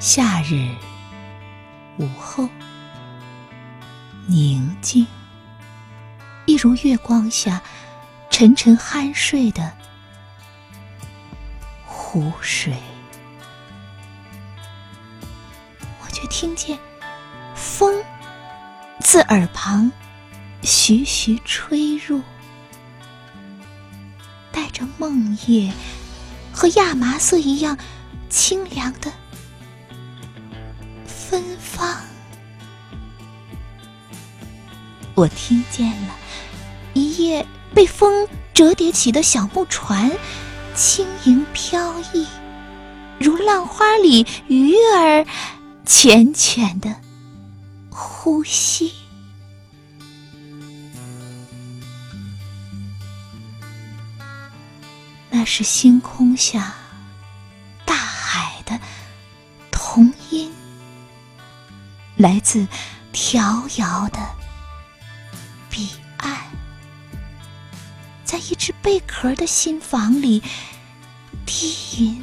[0.00, 0.74] 夏日
[1.98, 2.48] 午后，
[4.26, 5.06] 宁静，
[6.46, 7.62] 一如月光下
[8.28, 9.72] 沉沉酣睡的
[11.86, 12.74] 湖水。
[16.02, 16.76] 我却听见
[17.54, 18.02] 风
[18.98, 19.92] 自耳旁
[20.62, 22.20] 徐徐吹入，
[24.50, 25.72] 带着梦叶
[26.52, 27.76] 和亚麻色一样
[28.28, 29.12] 清凉的。
[31.06, 31.96] 芬芳，
[35.14, 36.14] 我听见了
[36.92, 40.10] 一叶被风折叠起的小木船，
[40.74, 42.26] 轻盈飘逸，
[43.18, 45.24] 如浪花里鱼儿
[45.86, 46.96] 浅浅的
[47.90, 48.92] 呼吸。
[55.40, 56.74] 那是星空下
[57.86, 58.78] 大海的
[59.70, 60.52] 童音。
[62.18, 62.68] 来自
[63.10, 64.18] 迢遥的
[65.70, 65.88] 彼
[66.18, 66.36] 岸，
[68.22, 70.42] 在一只贝壳的心房里
[71.46, 72.22] 低吟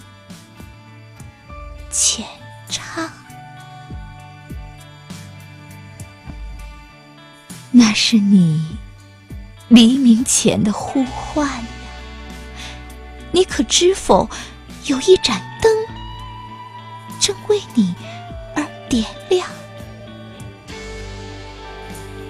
[1.90, 2.24] 浅
[2.70, 3.10] 唱，
[7.72, 8.78] 那是你
[9.70, 11.66] 黎明前的呼唤！
[13.32, 14.30] 你可知否
[14.86, 15.72] 有一盏灯
[17.20, 17.94] 正为你
[18.56, 19.48] 而点亮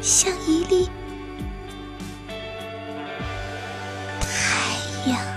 [0.01, 0.89] 像一粒
[4.21, 5.36] 太阳。